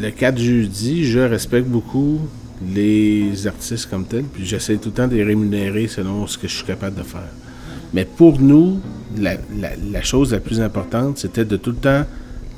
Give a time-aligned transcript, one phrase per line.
[0.00, 2.20] le 4 jeudi, je respecte beaucoup
[2.74, 6.48] les artistes comme tels, puis j'essaie tout le temps de les rémunérer selon ce que
[6.48, 7.30] je suis capable de faire.
[7.94, 8.80] Mais pour nous,
[9.16, 12.04] la, chose la plus importante, c'était de tout le temps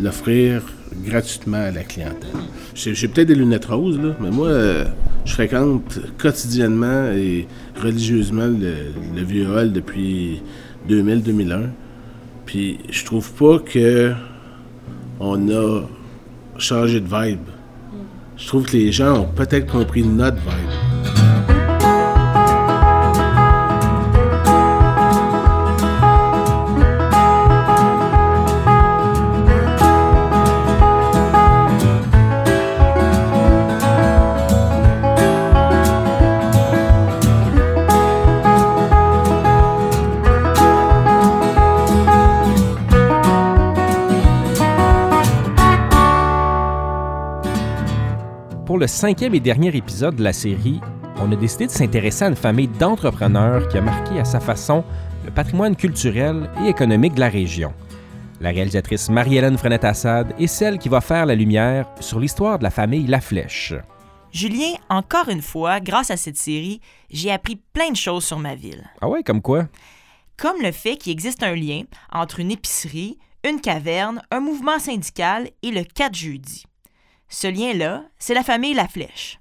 [0.00, 0.62] l'offrir
[1.04, 2.30] gratuitement à la clientèle.
[2.74, 4.84] J'ai peut-être des lunettes roses, là, mais moi, euh,
[5.24, 7.46] je fréquente quotidiennement et
[7.80, 10.42] religieusement le, vieux hall depuis
[10.88, 11.68] 2000-2001.
[12.46, 14.12] Puis je trouve pas que
[15.20, 15.82] on a
[16.60, 17.48] changé de vibe.
[18.36, 20.89] Je trouve que les gens ont peut-être compris notre vibe.
[48.80, 50.80] Le cinquième et dernier épisode de la série,
[51.18, 54.84] on a décidé de s'intéresser à une famille d'entrepreneurs qui a marqué à sa façon
[55.26, 57.74] le patrimoine culturel et économique de la région.
[58.40, 62.70] La réalisatrice Marie-Hélène Frenette-Assad est celle qui va faire la lumière sur l'histoire de la
[62.70, 63.74] famille La Flèche.
[64.32, 66.80] Julien, encore une fois, grâce à cette série,
[67.10, 68.88] j'ai appris plein de choses sur ma ville.
[69.02, 69.68] Ah ouais, comme quoi?
[70.38, 75.50] Comme le fait qu'il existe un lien entre une épicerie, une caverne, un mouvement syndical
[75.62, 76.64] et le 4 jeudi.
[77.32, 79.39] Ce lien-là, c'est la famille La Flèche.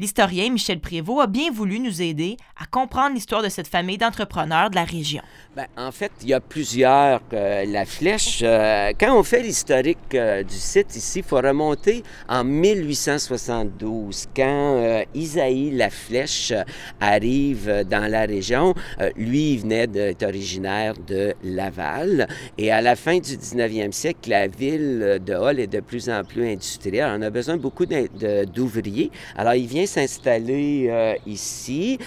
[0.00, 4.70] L'historien Michel Prévost a bien voulu nous aider à comprendre l'histoire de cette famille d'entrepreneurs
[4.70, 5.20] de la région.
[5.54, 7.20] Bien, en fait, il y a plusieurs.
[7.34, 12.02] Euh, la flèche, euh, quand on fait l'historique euh, du site ici, il faut remonter
[12.30, 16.54] en 1872, quand Isaïe La Flèche
[16.98, 18.74] arrive dans la région.
[19.16, 22.26] lui, il venait d'être originaire de Laval.
[22.56, 26.24] Et à la fin du 19e siècle, la ville de Hall est de plus en
[26.24, 27.12] plus industrielle.
[27.18, 29.10] On a besoin beaucoup d'ouvriers.
[29.36, 31.98] Alors, il vient s'installer ici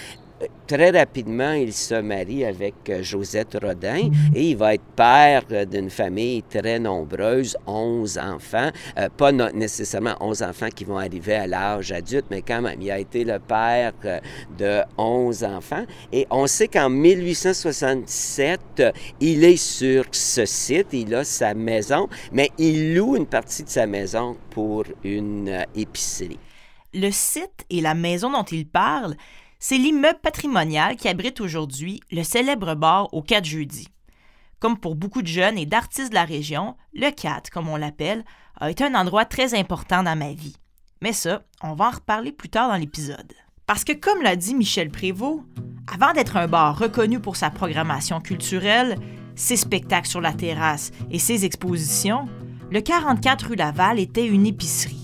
[0.66, 5.64] très rapidement, il se marie avec euh, Josette Rodin et il va être père euh,
[5.64, 8.70] d'une famille très nombreuse, 11 enfants.
[8.98, 12.90] Euh, pas nécessairement 11 enfants qui vont arriver à l'âge adulte, mais quand même, il
[12.90, 13.92] a été le père
[14.58, 15.84] de 11 enfants.
[16.12, 18.82] Et on sait qu'en 1867,
[19.20, 23.68] il est sur ce site, il a sa maison, mais il loue une partie de
[23.68, 26.38] sa maison pour une épicerie.
[26.96, 29.16] Le site et la maison dont il parle,
[29.58, 33.88] c'est l'immeuble patrimonial qui abrite aujourd'hui le célèbre bar au 4 jeudi.
[34.60, 38.24] Comme pour beaucoup de jeunes et d'artistes de la région, le 4, comme on l'appelle,
[38.60, 40.54] a été un endroit très important dans ma vie.
[41.02, 43.32] Mais ça, on va en reparler plus tard dans l'épisode.
[43.66, 45.42] Parce que comme l'a dit Michel Prévost,
[45.92, 48.98] avant d'être un bar reconnu pour sa programmation culturelle,
[49.34, 52.28] ses spectacles sur la terrasse et ses expositions,
[52.70, 55.03] le 44 rue Laval était une épicerie.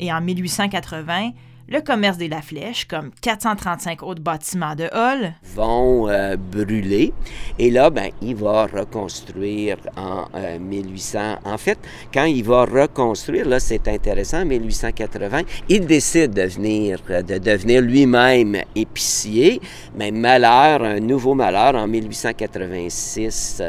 [0.00, 1.32] Et en 1880,
[1.70, 7.12] le commerce des La Flèche, comme 435 autres bâtiments de Hall, vont euh, brûler.
[7.60, 10.26] Et là, ben, il va reconstruire en
[10.58, 11.18] 1800.
[11.18, 11.78] Euh, en fait,
[12.12, 17.38] quand il va reconstruire, là, c'est intéressant, en 1880, il décide de, venir, euh, de
[17.38, 19.60] devenir lui-même épicier.
[19.96, 23.62] Mais malheur, un nouveau malheur, en 1886,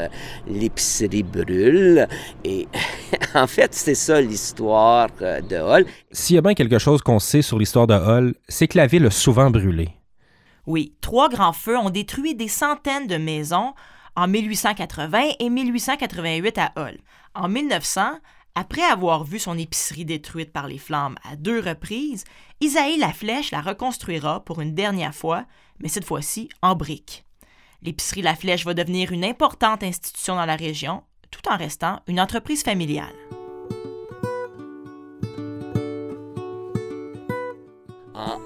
[0.48, 2.08] l'épicerie brûle.
[2.44, 2.68] Et
[3.36, 5.86] en fait, c'est ça l'histoire de Hall.
[6.12, 8.88] S'il y a bien quelque chose qu'on sait sur l'histoire de Hull, c'est que la
[8.88, 9.90] ville a souvent brûlé.
[10.68, 13.74] Oui, trois grands feux ont détruit des centaines de maisons
[14.16, 17.00] en 1880 et 1888 à Hull.
[17.34, 18.20] En 1900,
[18.56, 22.26] après avoir vu son épicerie détruite par les flammes à deux reprises,
[22.60, 25.46] Isaïe Laflèche la reconstruira pour une dernière fois,
[25.80, 27.26] mais cette fois-ci en briques.
[27.82, 32.20] L'épicerie La Flèche va devenir une importante institution dans la région, tout en restant une
[32.20, 33.21] entreprise familiale.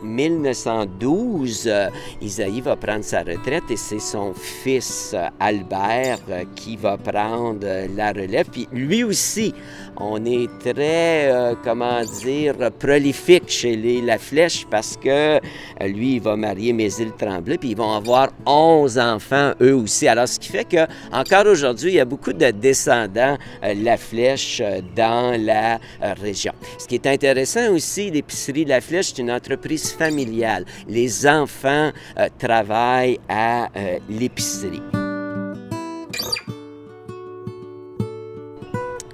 [0.01, 1.89] 1912, euh,
[2.21, 7.65] Isaïe va prendre sa retraite et c'est son fils euh, Albert euh, qui va prendre
[7.95, 8.47] la relève.
[8.51, 9.53] Puis lui aussi,
[9.97, 15.39] on est très, comment dire, prolifique chez les La Flèche parce que
[15.81, 20.07] lui, il va marier Mézil Tremblay, puis ils vont avoir 11 enfants eux aussi.
[20.07, 24.61] Alors, ce qui fait que encore aujourd'hui, il y a beaucoup de descendants La Flèche
[24.95, 25.79] dans la
[26.21, 26.53] région.
[26.77, 29.84] Ce qui est intéressant aussi, l'épicerie La Flèche, c'est une entreprise
[30.87, 34.81] Les enfants euh, travaillent à euh, l'épicerie.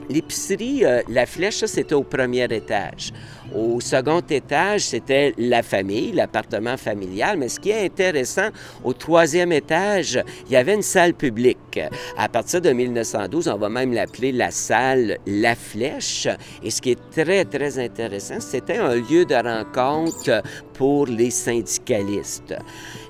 [0.09, 3.13] L'épicerie, euh, la flèche, c'était au premier étage.
[3.53, 7.37] Au second étage, c'était la famille, l'appartement familial.
[7.37, 8.49] Mais ce qui est intéressant,
[8.83, 11.70] au troisième étage, il y avait une salle publique.
[12.17, 16.27] À partir de 1912, on va même l'appeler la salle La Flèche.
[16.63, 20.41] Et ce qui est très, très intéressant, c'était un lieu de rencontre
[20.73, 22.55] pour les syndicalistes.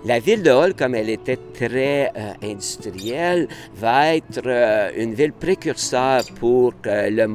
[0.04, 5.32] La ville de Hall, comme elle était très euh, industrielle, va être euh, une ville
[5.32, 7.28] précurseur pour euh, le,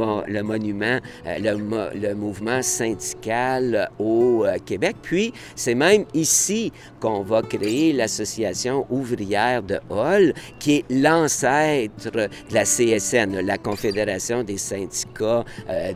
[0.42, 4.96] monument, le, le, mouvement syndical au Québec.
[5.00, 10.84] Puis, c'est même ici qu'on va créer l'association ouvrière de Hall, qui est
[11.20, 15.44] l'ancêtre de la CSN, la Confédération des syndicats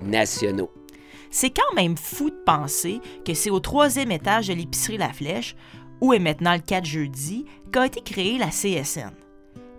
[0.05, 0.71] nationaux.
[1.31, 5.55] C'est quand même fou de penser que c'est au troisième étage de l'épicerie La Flèche
[6.01, 9.13] où est maintenant le 4 jeudi, qu'a été créée la CSN.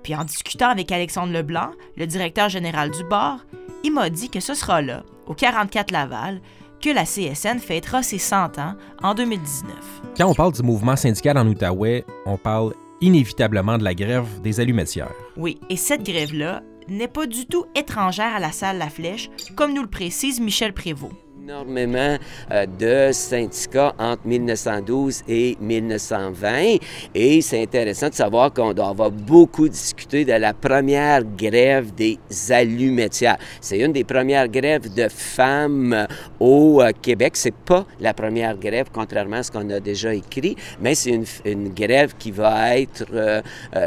[0.03, 3.45] Puis en discutant avec Alexandre Leblanc, le directeur général du bar,
[3.83, 6.41] il m'a dit que ce sera là, au 44 Laval,
[6.81, 9.71] que la CSN fêtera ses 100 ans en 2019.
[10.17, 14.59] Quand on parle du mouvement syndical en Outaouais, on parle inévitablement de la grève des
[14.59, 15.13] allumetières.
[15.37, 19.73] Oui, et cette grève-là n'est pas du tout étrangère à la salle La Flèche, comme
[19.73, 21.13] nous le précise Michel Prévost
[21.43, 22.17] énormément
[22.51, 26.77] euh, de syndicats entre 1912 et 1920
[27.15, 33.37] et c'est intéressant de savoir qu'on avoir beaucoup discuté de la première grève des allumetières.
[33.59, 36.07] C'est une des premières grèves de femmes
[36.39, 37.31] au euh, Québec.
[37.35, 41.69] C'est pas la première grève, contrairement à ce qu'on a déjà écrit, mais c'est une,
[41.69, 43.41] grève qui va être euh,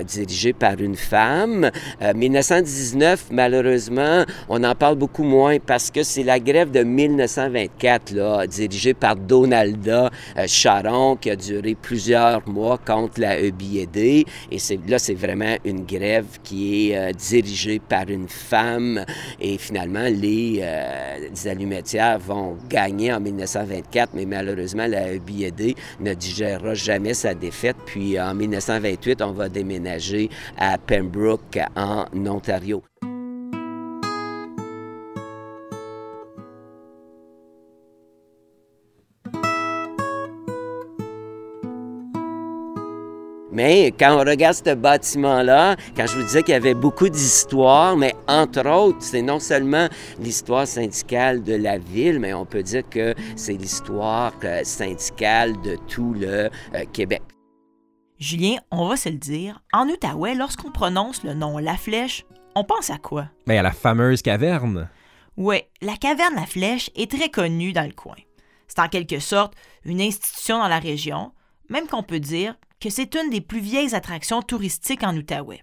[0.05, 1.71] dirigée par une femme.
[2.15, 8.13] 1919, malheureusement, on en parle beaucoup moins parce que c'est la grève de 1920 1924,
[8.13, 13.97] là, dirigé par Donalda euh, Charon, qui a duré plusieurs mois contre la EBIED.
[13.97, 14.27] Et
[14.87, 19.05] là, c'est vraiment une grève qui est euh, dirigée par une femme.
[19.41, 27.15] Et finalement, les, euh, vont gagner en 1924, mais malheureusement, la EBIED ne digérera jamais
[27.15, 27.77] sa défaite.
[27.87, 32.83] Puis en 1928, on va déménager à Pembroke, en Ontario.
[43.55, 47.97] Mais quand on regarde ce bâtiment-là, quand je vous disais qu'il y avait beaucoup d'histoires,
[47.97, 49.87] mais entre autres, c'est non seulement
[50.19, 55.79] l'histoire syndicale de la ville, mais on peut dire que c'est l'histoire euh, syndicale de
[55.87, 56.49] tout le euh,
[56.93, 57.23] Québec.
[58.19, 62.25] Julien, on va se le dire, en Outaouais, lorsqu'on prononce le nom La Flèche,
[62.57, 63.29] on pense à quoi?
[63.47, 64.89] Mais à la fameuse caverne.
[65.37, 68.17] Oui, la caverne La Flèche est très connue dans le coin.
[68.67, 69.55] C'est en quelque sorte
[69.85, 71.31] une institution dans la région,
[71.69, 72.57] même qu'on peut dire
[72.91, 75.63] c'est une des plus vieilles attractions touristiques en Outaouais.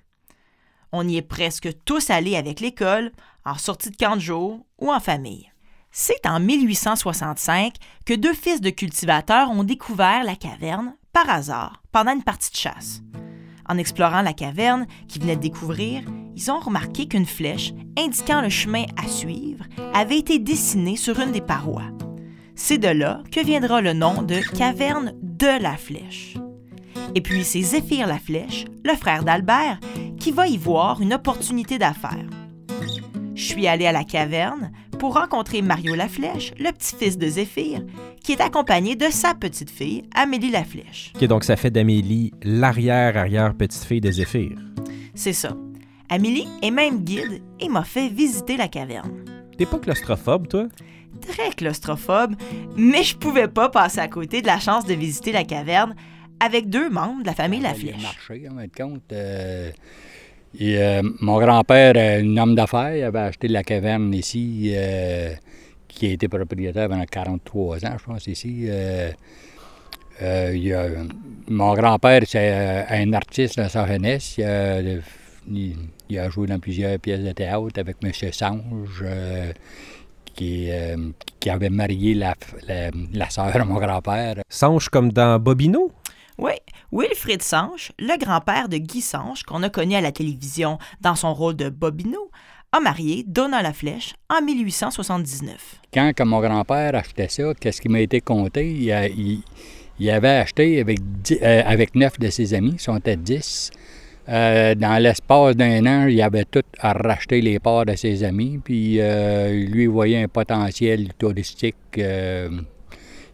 [0.92, 3.12] On y est presque tous allés avec l'école,
[3.46, 5.52] en sortie de camp de jour ou en famille.
[5.92, 7.76] C'est en 1865
[8.06, 12.58] que deux fils de cultivateurs ont découvert la caverne par hasard pendant une partie de
[12.58, 13.02] chasse.
[13.68, 16.04] En explorant la caverne qu'ils venaient de découvrir,
[16.36, 21.32] ils ont remarqué qu'une flèche indiquant le chemin à suivre avait été dessinée sur une
[21.32, 21.90] des parois.
[22.56, 26.36] C'est de là que viendra le nom de caverne de la flèche.
[27.14, 29.80] Et puis c'est Zéphyr Laflèche, le frère d'Albert,
[30.18, 32.30] qui va y voir une opportunité d'affaires.
[33.36, 37.82] Je suis allé à la caverne pour rencontrer Mario Laflèche, le petit-fils de Zéphyr,
[38.24, 41.12] qui est accompagné de sa petite-fille, Amélie Laflèche.
[41.16, 44.58] Ok, donc ça fait d'Amélie l'arrière-arrière-petite-fille de Zéphyr.
[45.14, 45.58] C'est ça.
[46.08, 49.26] Amélie est même guide et m'a fait visiter la caverne.
[49.58, 50.68] T'es pas claustrophobe, toi?
[51.22, 52.36] Très claustrophobe,
[52.78, 55.96] mais je pouvais pas passer à côté de la chance de visiter la caverne
[56.42, 57.96] avec deux membres de la famille Laflèche.
[57.98, 59.14] Il a marché, en compte.
[59.14, 59.70] Euh,
[60.60, 65.34] et, euh, mon grand-père, un homme d'affaires, avait acheté la caverne ici, euh,
[65.88, 68.68] qui a été propriétaire pendant 43 ans, je pense, ici.
[70.20, 70.88] Il a,
[71.48, 74.38] mon grand-père, c'est un artiste dans sa jeunesse.
[75.48, 78.12] Il a, joué dans plusieurs pièces de théâtre avec M.
[78.32, 79.06] Sange.
[80.34, 80.70] Qui,
[81.42, 84.36] qui, avait marié la, la, la sœur de mon grand-père.
[84.50, 85.92] Sange comme dans Bobino?
[86.42, 86.54] Oui,
[86.92, 91.36] Wilfrid Sanche, le grand-père de Guy Sanche, qu'on a connu à la télévision dans son
[91.36, 92.32] rôle de Bobino,
[92.72, 95.82] a marié Donna Laflèche en 1879.
[95.94, 98.72] Quand mon grand-père achetait ça, qu'est-ce qui m'a été compté?
[100.00, 100.98] Il, avait acheté avec,
[101.44, 103.70] euh, avec neuf de ses amis, sont à dix.
[104.28, 108.60] Euh, dans l'espace d'un an, il avait tout à racheter les parts de ses amis,
[108.64, 112.02] puis euh, lui voyait un potentiel touristique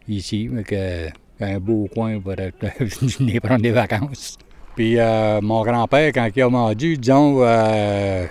[0.09, 0.49] ici.
[0.67, 1.07] Que,
[1.39, 2.33] un beau coin pour
[2.79, 4.37] venir prendre des vacances.
[4.75, 8.25] Puis euh, mon grand-père, quand il a vendu, disons, euh,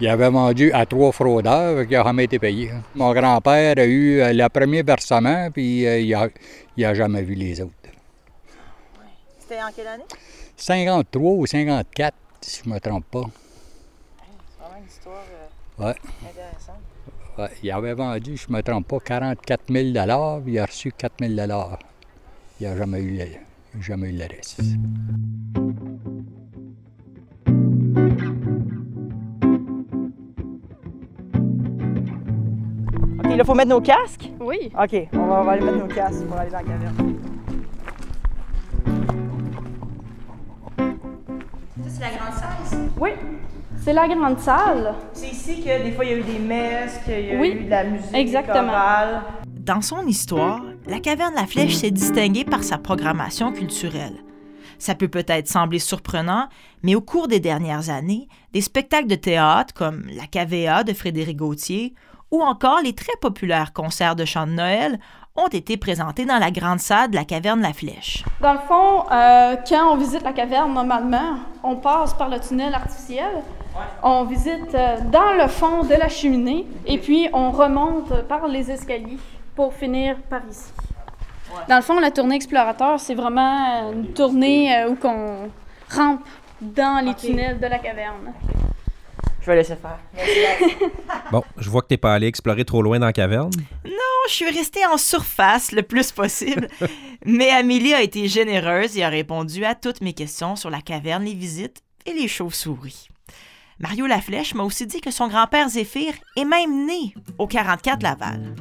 [0.00, 2.70] Il avait vendu à trois fraudeurs, qui n'a jamais été payé.
[2.96, 7.34] Mon grand-père a eu euh, le premier versement, puis euh, il n'a a jamais vu
[7.34, 7.72] les autres.
[9.38, 10.04] C'était en quelle année?
[10.56, 13.20] 53 ou 54, si je ne me trompe pas.
[13.22, 15.24] C'est vraiment une histoire
[15.78, 15.94] Ouais.
[16.28, 16.82] intéressante.
[17.38, 19.84] Ouais, il avait vendu, je ne me trompe pas, 44 000
[20.44, 21.34] puis il a reçu 4 000
[22.64, 24.62] Il n'a jamais eu le, jamais eu le reste.
[33.18, 34.30] OK, là, il faut mettre nos casques?
[34.40, 34.72] Oui.
[34.82, 37.14] OK, on va, on va aller mettre nos casques pour aller dans la caverne.
[41.76, 43.10] Ça, c'est la grande salle, Oui.
[43.76, 44.94] C'est la grande salle.
[45.12, 47.58] C'est ici que des fois, il y a eu des messes, qu'il y a Oui,
[47.60, 48.62] eu de la musique, exactement.
[48.62, 49.22] des chorales.
[49.46, 54.22] Dans son histoire, la caverne La Flèche s'est distinguée par sa programmation culturelle.
[54.78, 56.48] Ça peut peut-être sembler surprenant,
[56.82, 61.38] mais au cours des dernières années, des spectacles de théâtre comme La Cavea de Frédéric
[61.38, 61.94] Gauthier
[62.30, 64.98] ou encore les très populaires concerts de chant de Noël
[65.36, 68.24] ont été présentés dans la grande salle de la caverne La Flèche.
[68.40, 72.74] Dans le fond, euh, quand on visite la caverne, normalement, on passe par le tunnel
[72.74, 73.42] artificiel.
[74.02, 78.70] On visite euh, dans le fond de la cheminée et puis on remonte par les
[78.70, 79.18] escaliers
[79.54, 80.72] pour finir par ici.
[81.68, 85.50] Dans le fond, la tournée explorateur, c'est vraiment une tournée euh, où on
[85.88, 86.24] rampe
[86.60, 88.32] dans les tunnels de la caverne.
[89.40, 89.98] Je vais laisser faire.
[91.30, 93.50] Bon, je vois que t'es pas allé explorer trop loin dans la caverne.
[94.28, 96.68] je suis restée en surface le plus possible,
[97.26, 101.24] mais Amélie a été généreuse et a répondu à toutes mes questions sur la caverne,
[101.24, 103.08] les visites et les chauves-souris.
[103.78, 108.54] Mario Laflèche m'a aussi dit que son grand-père Zéphyr est même né au 44 Laval.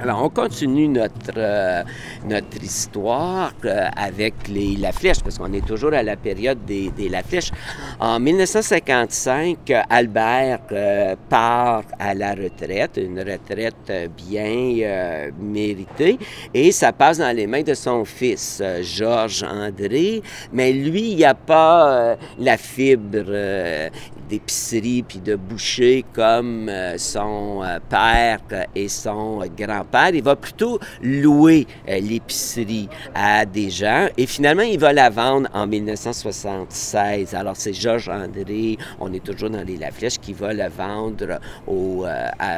[0.00, 1.82] Alors, on continue notre, euh,
[2.24, 6.90] notre histoire euh, avec les La Flèche, parce qu'on est toujours à la période des,
[6.90, 7.50] des La Flèche.
[7.98, 16.16] En 1955, euh, Albert euh, part à la retraite, une retraite bien euh, méritée,
[16.54, 20.22] et ça passe dans les mains de son fils, euh, Georges André.
[20.52, 23.90] Mais lui, il n'y a pas euh, la fibre
[24.28, 30.10] d'épicerie puis de boucher comme euh, son euh, père euh, et son grand-père.
[30.14, 35.66] Il va plutôt louer l'épicerie à des gens et finalement, il va la vendre en
[35.66, 37.34] 1976.
[37.34, 41.40] Alors, c'est Georges André, on est toujours dans les La Flèche, qui va le vendre
[41.66, 42.04] au,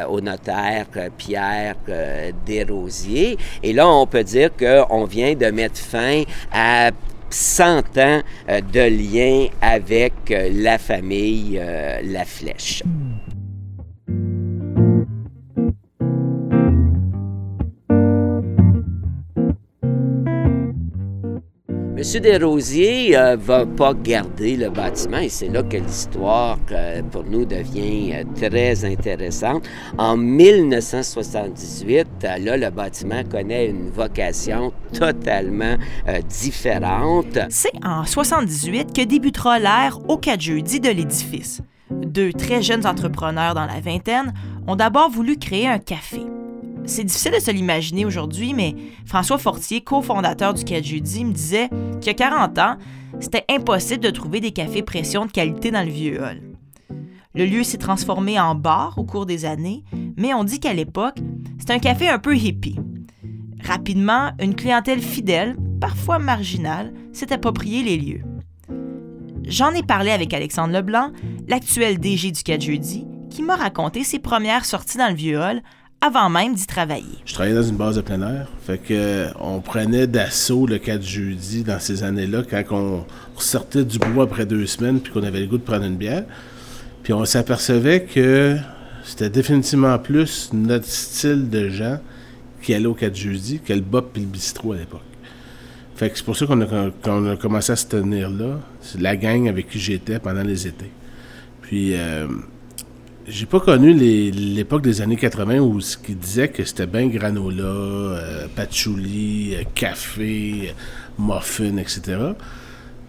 [0.09, 0.87] au notaire
[1.17, 1.77] Pierre
[2.47, 3.37] Desrosiers.
[3.62, 6.23] Et là, on peut dire qu'on vient de mettre fin
[6.53, 6.91] à
[7.31, 12.83] 100 ans euh, de lien avec euh, la famille euh, La Flèche.
[22.00, 27.25] Monsieur Desrosiers euh, va pas garder le bâtiment et c'est là que l'histoire euh, pour
[27.25, 29.69] nous devient euh, très intéressante.
[29.99, 35.76] En 1978, euh, là, le bâtiment connaît une vocation totalement
[36.26, 37.38] différente.
[37.50, 41.61] C'est en 78 que débutera l'ère au 4 jeudi de l'édifice.
[41.90, 44.33] Deux très jeunes entrepreneurs dans la vingtaine
[44.66, 46.23] ont d'abord voulu créer un café.
[46.87, 48.75] C'est difficile de se l'imaginer aujourd'hui, mais
[49.07, 51.69] François Fortier, cofondateur du 4 jeudi, me disait
[52.01, 52.77] qu'il y a 40 ans,
[53.21, 56.41] c'était impossible de trouver des cafés pression de qualité dans le vieux hall.
[57.35, 59.85] Le lieu s'est transformé en bar au cours des années,
[60.17, 61.19] mais on dit qu'à l'époque,
[61.59, 62.79] c'était un café un peu hippie.
[63.63, 68.23] Rapidement, une clientèle fidèle, parfois marginale, s'est approprié les lieux.
[69.45, 71.13] J'en ai parlé avec Alexandre Leblanc,
[71.47, 75.63] l'actuel DG du 4 jeudi, qui m'a raconté ses premières sorties dans le vieux hall
[76.00, 77.19] avant même d'y travailler.
[77.26, 78.49] Je travaillais dans une base de plein air.
[78.66, 83.04] Fait que euh, on prenait d'assaut le 4 jeudi dans ces années-là, quand on
[83.37, 86.25] sortait du bois après deux semaines puis qu'on avait le goût de prendre une bière.
[87.02, 88.57] Puis on s'apercevait que
[89.04, 91.99] c'était définitivement plus notre style de gens
[92.62, 95.00] qui allaient au 4 jeudi que le bop et le bistrot à l'époque.
[95.97, 98.59] Fait que c'est pour ça qu'on a, a commencé à se tenir là.
[98.80, 100.90] C'est la gang avec qui j'étais pendant les étés.
[101.61, 102.26] Puis euh,
[103.31, 107.63] j'ai pas connu l'époque des années 80 où ce qui disait que c'était bien granola,
[107.65, 112.19] euh, patchouli, euh, café, euh, muffin, etc.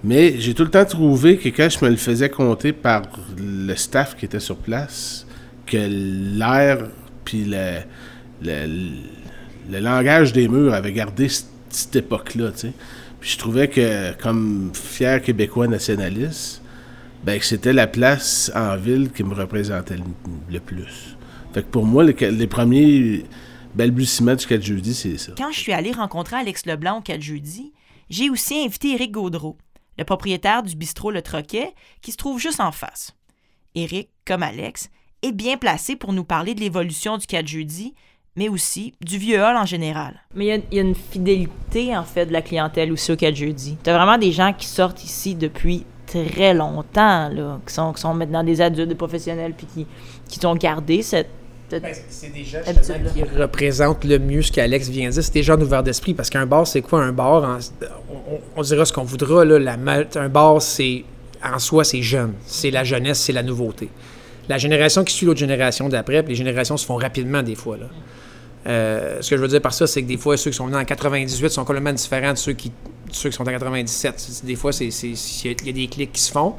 [0.03, 3.03] Mais j'ai tout le temps trouvé que quand je me le faisais compter par
[3.37, 5.25] le staff qui était sur place,
[5.65, 6.87] que l'air
[7.25, 7.79] puis le,
[8.43, 11.29] le, langage des murs avait gardé
[11.69, 12.51] cette époque-là.
[13.19, 16.60] Puis je trouvais que, comme fier Québécois nationaliste,
[17.23, 20.03] ben, que c'était la place en ville qui me représentait le,
[20.49, 21.15] le plus.
[21.53, 23.25] Fait que pour moi, les, les premiers
[23.75, 25.33] balbutiements du 4 jeudi, c'est ça.
[25.37, 27.73] Quand je suis allée rencontrer Alex Leblanc au 4 jeudi,
[28.09, 29.57] j'ai aussi invité Éric Gaudreau,
[29.97, 33.11] le propriétaire du bistrot Le Troquet, qui se trouve juste en face.
[33.75, 34.89] Éric, comme Alex,
[35.21, 37.93] est bien placé pour nous parler de l'évolution du 4 jeudi,
[38.35, 40.21] mais aussi du vieux hall en général.
[40.35, 43.77] Mais il y, a une fidélité, en fait, de la clientèle aussi au 4 jeudi.
[43.83, 48.01] Tu as vraiment des gens qui sortent ici depuis très longtemps, là, qui, sont, qui
[48.01, 49.87] sont maintenant des adultes, des professionnels, puis qui,
[50.27, 51.29] qui ont gardé cette
[51.79, 52.59] ben, c'est des gens
[53.13, 55.23] qui représentent le mieux ce qu'Alex vient de dire.
[55.23, 56.13] C'est des gens ouverts d'esprit.
[56.13, 57.59] Parce qu'un bar, c'est quoi un bar?
[58.57, 59.45] on, dira ce qu'on voudra.
[59.45, 59.77] Là, la,
[60.15, 61.05] un bar, c'est
[61.43, 62.33] en soi, c'est jeune.
[62.45, 63.89] C'est la jeunesse, c'est la nouveauté.
[64.49, 67.77] La génération qui suit l'autre génération d'après, puis les générations se font rapidement des fois.
[67.77, 67.85] Là.
[68.67, 70.67] Euh, ce que je veux dire par ça, c'est que des fois, ceux qui sont
[70.69, 72.71] nés en 98 sont complètement différents de ceux qui,
[73.11, 74.41] ceux qui sont en 97.
[74.43, 76.55] Des fois, il y a des clics qui se font.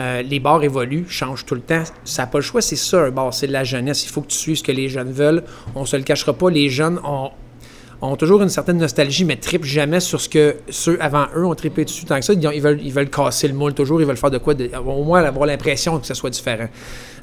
[0.00, 1.84] Euh, les bars évoluent, changent tout le temps.
[2.04, 4.04] Ça n'a pas le choix, c'est ça un bar, c'est de la jeunesse.
[4.04, 5.44] Il faut que tu suives ce que les jeunes veulent.
[5.74, 7.30] On se le cachera pas, les jeunes ont,
[8.02, 11.54] ont toujours une certaine nostalgie, mais trippent jamais sur ce que ceux avant eux ont
[11.54, 12.06] trippé dessus.
[12.06, 14.38] Tant que ça, ils, veulent, ils veulent casser le moule toujours, ils veulent faire de
[14.38, 16.68] quoi, au moins avoir l'impression que ce soit différent.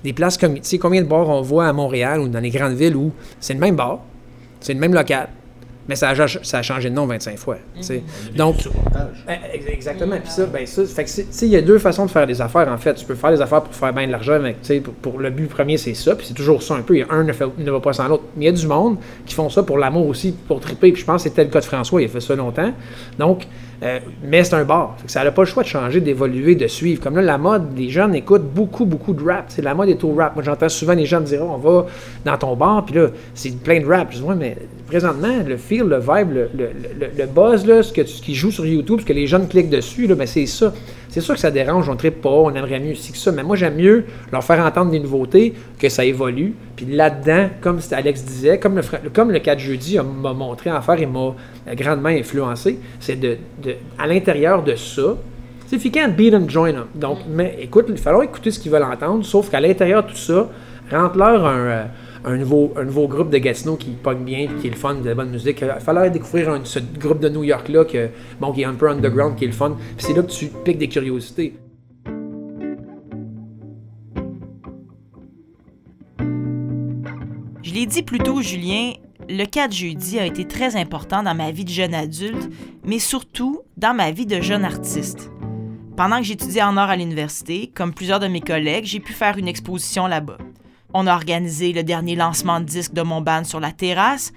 [0.06, 2.50] Des places comme, tu sais, combien de bars on voit à Montréal ou dans les
[2.50, 3.12] grandes villes où
[3.42, 4.00] c'est le même bar,
[4.62, 5.28] c'est le même local,
[5.88, 7.58] mais ça a, ça a changé de nom 25 fois.
[7.76, 8.02] Mhm.
[8.38, 8.56] Donc,
[9.28, 10.18] eh, exactement.
[10.22, 12.68] Puis ça, ben ça, fait que il y a deux façons de faire des affaires,
[12.70, 12.94] en fait.
[12.94, 15.48] Tu peux faire des affaires pour faire bien de l'argent, mais pour, pour, le but
[15.48, 16.16] premier, c'est ça.
[16.16, 16.98] Puis c'est toujours ça un peu.
[17.10, 18.24] Un ne, fait, ne va pas sans l'autre.
[18.38, 20.92] Mais il y a du monde qui font ça pour l'amour aussi, pour triper.
[20.92, 22.72] Puis je pense que c'était le cas de François, il a fait ça longtemps.
[23.18, 23.48] Donc,
[23.84, 24.96] euh, mais c'est un bar.
[25.08, 27.02] ça n'a pas le choix de changer, d'évoluer, de suivre.
[27.02, 29.46] Comme là, la mode, les jeunes écoutent beaucoup, beaucoup de rap.
[29.48, 30.36] C'est la mode est au rap.
[30.36, 31.88] Moi, j'entends souvent les gens dire oh, on va
[32.24, 34.10] dans ton bar, puis là, c'est plein de rap.
[34.12, 36.50] Je dis mais présentement, le feel, le vibe, le,
[37.18, 40.14] le, buzz, là, ce qui joue sur YouTube, ce que les jeunes cliquent dessus, là,
[40.14, 40.74] ben, c'est ça.
[41.12, 43.44] C'est sûr que ça dérange, on ne pas, on aimerait mieux aussi que ça, mais
[43.44, 46.56] moi j'aime mieux leur faire entendre des nouveautés, que ça évolue.
[46.78, 51.02] Puis là-dedans, comme Alex disait, comme le, comme le 4 jeudi m'a montré en faire
[51.02, 51.36] et m'a
[51.76, 53.38] grandement influencé, c'est de,
[54.00, 55.18] à l'intérieur de ça,
[55.68, 56.86] c'est if you can't beat them, join them.
[56.96, 60.12] Donc, mais écoute, il va falloir écouter ce qu'ils veulent entendre, sauf qu'à l'intérieur de
[60.12, 60.50] tout ça,
[60.90, 61.84] rentre-leur un, euh,
[62.24, 65.32] un nouveau, groupe de Gatineau qui pogne bien, qui est le fun, de la bonne
[65.32, 65.62] musique.
[65.62, 68.12] Il fallait découvrir ce groupe de New York-là, qui est
[68.66, 69.78] un peu underground, qui est le fun.
[69.98, 71.56] C'est là que tu piques des curiosités.
[77.64, 78.94] Je l'ai dit plus tôt, Julien,
[79.30, 82.50] le 4 jeudi a été très important dans ma vie de jeune adulte,
[82.84, 85.32] mais surtout dans ma vie de jeune artiste.
[85.96, 89.38] Pendant que j'étudiais en art à l'université, comme plusieurs de mes collègues, j'ai pu faire
[89.38, 90.38] une exposition là-bas.
[90.94, 94.34] On a organisé le dernier lancement de disque de mon band sur la terrasse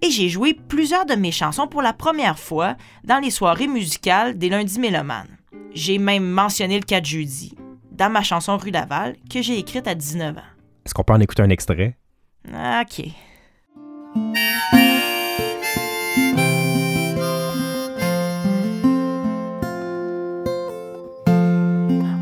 [0.00, 4.38] et j'ai joué plusieurs de mes chansons pour la première fois dans les soirées musicales
[4.38, 5.36] des lundis mélomanes.
[5.74, 7.54] J'ai même mentionné le 4 jeudi
[7.90, 10.40] dans ma chanson Rue Laval que j'ai écrite à 19 ans.
[10.86, 11.96] Est-ce qu'on peut en écouter un extrait?
[12.46, 13.04] OK.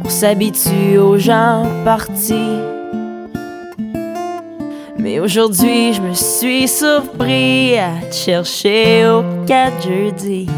[0.05, 2.76] On s'habitue aux gens partis
[5.07, 10.49] mais aujourd'hui, je me suis surpris à te chercher au 4 jeudi.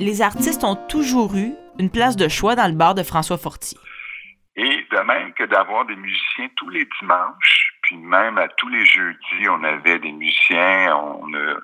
[0.00, 3.76] Les artistes ont toujours eu une place de choix dans le bar de François Fortier.
[4.56, 8.86] Et de même que d'avoir des musiciens tous les dimanches, puis même à tous les
[8.86, 11.54] jeudis, on avait des musiciens, on a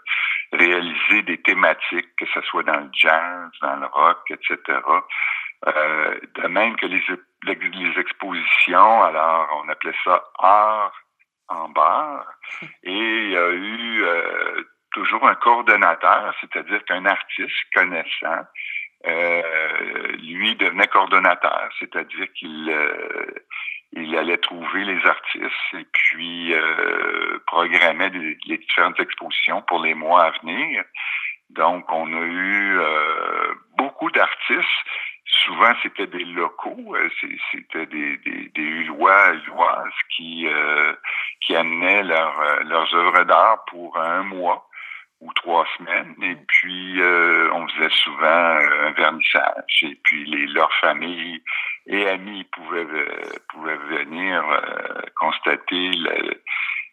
[0.52, 4.58] réalisé des thématiques, que ce soit dans le jazz, dans le rock, etc.
[5.66, 7.02] Euh, de même que les,
[7.46, 8.43] les, expositions,
[8.74, 10.92] alors on appelait ça art
[11.48, 12.26] en bar,
[12.82, 18.46] et il y a eu euh, toujours un coordonnateur, c'est-à-dire qu'un artiste connaissant,
[19.06, 23.34] euh, lui devenait coordonnateur, c'est-à-dire qu'il euh,
[23.92, 26.52] il allait trouver les artistes et puis
[27.46, 30.82] programmait les, les, différentes expositions pour les mois à venir.
[31.50, 32.80] Donc, on a eu
[33.76, 34.66] beaucoup d'artistes
[35.42, 37.08] souvent c'était des locaux, euh,
[37.50, 39.32] c'était des, des, des Hulois,
[40.16, 40.92] qui, euh,
[41.40, 44.68] qui amenaient leur, euh, leurs œuvres d'art pour un mois
[45.20, 46.14] ou trois semaines.
[46.22, 49.82] Et puis, on faisait souvent un vernissage.
[49.82, 51.42] Et puis, les, leurs familles
[51.86, 52.86] et amis pouvaient,
[53.48, 54.44] pouvaient venir
[55.16, 56.42] constater le,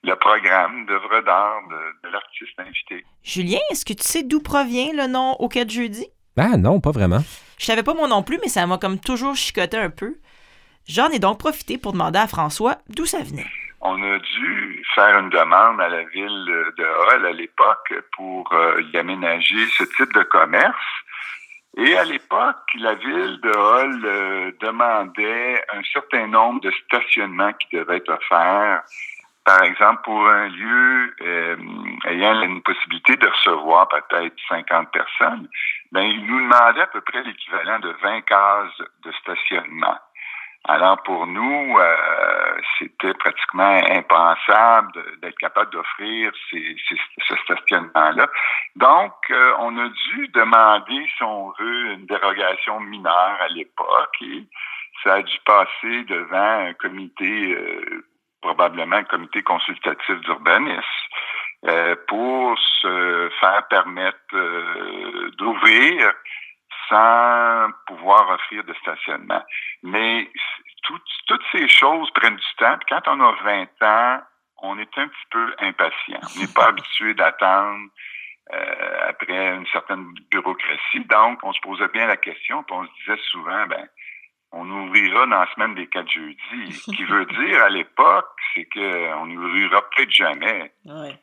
[0.03, 3.03] le programme d'œuvres d'art de, de l'artiste invité.
[3.21, 6.07] Julien, est-ce que tu sais d'où provient le nom Au 4 jeudi?
[6.37, 7.19] Ah non, pas vraiment.
[7.61, 10.15] Je savais pas moi non plus, mais ça m'a comme toujours chicoté un peu.
[10.87, 13.45] J'en ai donc profité pour demander à François d'où ça venait.
[13.81, 16.45] On a dû faire une demande à la ville
[16.75, 20.75] de Hall à l'époque pour euh, y aménager ce type de commerce.
[21.77, 27.77] Et à l'époque, la ville de Hall euh, demandait un certain nombre de stationnements qui
[27.77, 28.81] devaient être offerts
[29.43, 31.57] par exemple, pour un lieu euh,
[32.05, 35.47] ayant une possibilité de recevoir peut-être 50 personnes,
[35.91, 39.97] ben, ils nous demandaient à peu près l'équivalent de 20 cases de stationnement.
[40.65, 46.75] Alors pour nous, euh, c'était pratiquement impensable d'être capable d'offrir ces,
[47.27, 48.27] ce stationnement-là.
[48.75, 54.43] Donc, euh, on a dû demander, si on veut, une dérogation mineure à l'époque et
[55.03, 58.05] ça a dû passer devant un comité, euh,
[58.41, 60.85] probablement un comité consultatif d'urbanisme.
[62.07, 64.17] Pour se faire permettre
[65.37, 66.13] d'ouvrir
[66.89, 69.43] sans pouvoir offrir de stationnement.
[69.83, 70.29] Mais
[71.27, 72.77] toutes ces choses prennent du temps.
[72.77, 74.21] Puis quand on a 20 ans,
[74.61, 76.19] on est un petit peu impatient.
[76.35, 77.89] On n'est pas habitué d'attendre
[78.53, 81.05] euh, après une certaine bureaucratie.
[81.05, 83.87] Donc, on se posait bien la question, puis on se disait souvent, ben,
[84.51, 86.73] on ouvrira dans la semaine des quatre jeudis.
[86.73, 90.73] Ce qui veut dire à l'époque, c'est qu'on n'ouvrira peut-être jamais.
[90.85, 91.17] Ouais.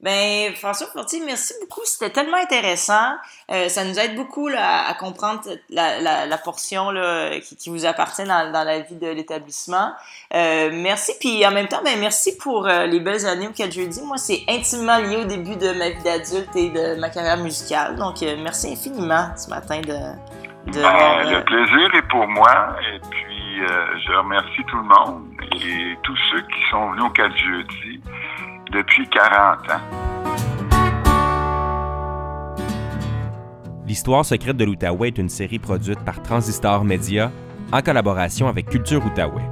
[0.00, 1.80] Ben, François Fortier, merci beaucoup.
[1.84, 3.16] C'était tellement intéressant.
[3.50, 7.68] Euh, ça nous aide beaucoup là, à comprendre la, la, la portion là, qui, qui,
[7.68, 9.92] vous appartient dans, dans la vie de l'établissement.
[10.34, 11.14] Euh, merci.
[11.18, 14.00] Puis en même temps, ben, merci pour euh, les belles années au 4 jeudi.
[14.02, 17.96] Moi, c'est intimement lié au début de ma vie d'adulte et de ma carrière musicale.
[17.96, 20.70] Donc, merci infiniment ce matin de.
[20.70, 22.76] de ben, le plaisir est pour moi.
[22.94, 23.62] Et puis,
[24.06, 25.24] je remercie tout le monde
[25.60, 28.00] et tous ceux qui sont venus au 4 jeudi
[28.72, 30.08] depuis 40 ans.
[33.86, 37.32] L'histoire secrète de l'Outaouais est une série produite par Transistor Media
[37.72, 39.48] en collaboration avec Culture Outaouais.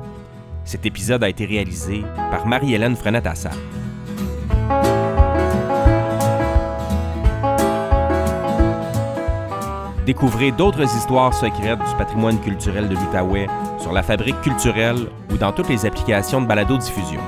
[0.65, 3.55] Cet épisode a été réalisé par Marie-Hélène Frenette-Assad.
[10.05, 13.49] Découvrez d'autres histoires secrètes du patrimoine culturel de l'Outaouais
[13.79, 17.21] sur la Fabrique culturelle ou dans toutes les applications de balado-diffusion.